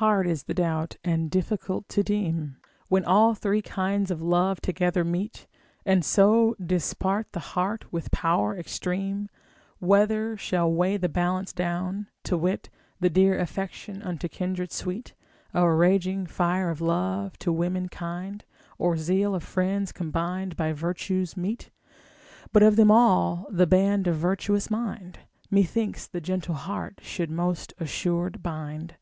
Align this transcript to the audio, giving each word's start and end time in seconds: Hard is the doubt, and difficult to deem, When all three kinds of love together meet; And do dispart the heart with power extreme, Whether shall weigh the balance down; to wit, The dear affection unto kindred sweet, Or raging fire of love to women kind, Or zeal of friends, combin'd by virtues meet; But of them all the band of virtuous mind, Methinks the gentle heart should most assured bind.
Hard 0.00 0.26
is 0.26 0.42
the 0.42 0.52
doubt, 0.52 0.96
and 1.02 1.30
difficult 1.30 1.88
to 1.88 2.02
deem, 2.02 2.58
When 2.88 3.06
all 3.06 3.32
three 3.34 3.62
kinds 3.62 4.10
of 4.10 4.20
love 4.20 4.60
together 4.60 5.02
meet; 5.02 5.46
And 5.86 6.02
do 6.02 6.54
dispart 6.60 7.32
the 7.32 7.40
heart 7.54 7.90
with 7.90 8.10
power 8.10 8.54
extreme, 8.54 9.30
Whether 9.78 10.36
shall 10.36 10.70
weigh 10.70 10.98
the 10.98 11.08
balance 11.08 11.54
down; 11.54 12.08
to 12.24 12.36
wit, 12.36 12.68
The 13.00 13.08
dear 13.08 13.38
affection 13.38 14.02
unto 14.02 14.28
kindred 14.28 14.70
sweet, 14.72 15.14
Or 15.54 15.74
raging 15.74 16.26
fire 16.26 16.68
of 16.68 16.82
love 16.82 17.38
to 17.38 17.50
women 17.50 17.88
kind, 17.88 18.44
Or 18.76 18.98
zeal 18.98 19.34
of 19.34 19.42
friends, 19.42 19.90
combin'd 19.90 20.54
by 20.54 20.74
virtues 20.74 21.34
meet; 21.34 21.70
But 22.52 22.62
of 22.62 22.76
them 22.76 22.90
all 22.90 23.46
the 23.48 23.66
band 23.66 24.06
of 24.06 24.16
virtuous 24.16 24.70
mind, 24.70 25.20
Methinks 25.50 26.06
the 26.06 26.20
gentle 26.20 26.56
heart 26.56 26.98
should 27.02 27.30
most 27.30 27.72
assured 27.78 28.42
bind. 28.42 28.96